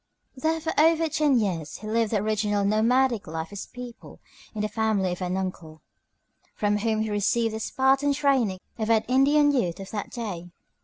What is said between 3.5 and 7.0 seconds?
his people in the family of an uncle, from